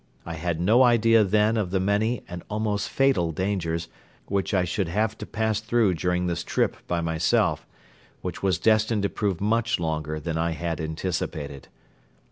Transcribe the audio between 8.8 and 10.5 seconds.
to prove much longer than